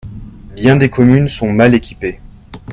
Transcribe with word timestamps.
Bien 0.55 0.77
des 0.77 0.89
communes 0.89 1.27
sont 1.27 1.53
mal 1.53 1.75
équipées. 1.75 2.19